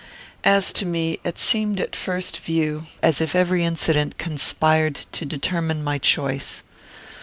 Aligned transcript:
As 0.43 0.73
to 0.73 0.85
me, 0.87 1.19
it 1.23 1.37
seemed 1.37 1.79
at 1.79 1.95
first 1.95 2.39
view 2.39 2.87
as 3.03 3.21
if 3.21 3.35
every 3.35 3.63
incident 3.63 4.17
conspired 4.17 5.01
to 5.11 5.25
determine 5.25 5.83
my 5.83 5.99
choice. 5.99 6.63